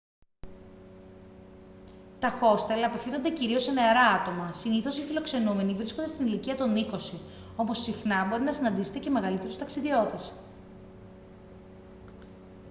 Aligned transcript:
τα 2.19 2.29
χόστελ 2.29 2.83
απευθύνονται 2.83 3.31
κυρίως 3.33 3.63
σε 3.63 3.71
νεαρά 3.71 4.07
άτομα 4.21 4.51
συνήθως 4.51 4.97
οι 4.97 5.01
φιλοξενούμενοι 5.01 5.73
βρίσκονται 5.73 6.07
στην 6.07 6.25
ηλικία 6.25 6.55
των 6.55 6.75
είκοσι 6.75 7.19
όμως 7.55 7.81
συχνά 7.83 8.25
μπορεί 8.25 8.43
να 8.43 8.53
συναντήσετε 8.53 8.99
και 8.99 9.09
μεγαλύτερους 9.09 9.57
ταξιδιώτες 9.57 10.33